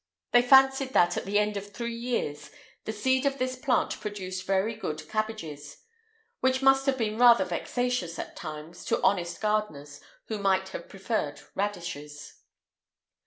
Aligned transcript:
[IX 0.33 0.49
167] 0.49 0.49
They 0.49 0.49
fancied 0.49 0.93
that, 0.95 1.15
at 1.17 1.25
the 1.27 1.37
end 1.37 1.57
of 1.57 1.67
three 1.71 1.93
years, 1.93 2.49
the 2.85 2.91
seed 2.91 3.27
of 3.27 3.37
this 3.37 3.55
plant 3.55 3.99
produced 3.99 4.47
very 4.47 4.73
good 4.73 5.07
cabbages,[IX 5.07 5.79
168] 6.39 6.39
which 6.39 6.63
must 6.63 6.87
have 6.87 6.97
been 6.97 7.19
rather 7.19 7.45
vexatious, 7.45 8.17
at 8.17 8.35
times, 8.35 8.83
to 8.85 8.99
honest 9.03 9.39
gardeners 9.39 10.01
who 10.25 10.39
might 10.39 10.69
have 10.69 10.89
preferred 10.89 11.41
radishes. 11.53 12.39